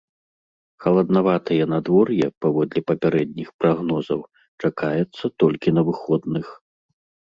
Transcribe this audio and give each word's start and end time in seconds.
Халаднаватае 0.85 1.59
надвор'е, 1.73 2.27
паводле 2.47 2.79
папярэдніх 2.89 3.49
прагнозаў, 3.63 4.19
чакаецца 4.67 5.25
толькі 5.47 5.69
на 5.81 5.89
выходных. 5.89 6.45